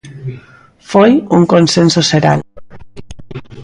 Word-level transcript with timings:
Foi 0.91 1.11
un 1.35 1.41
consenso 1.53 1.99
xeral. 2.09 2.39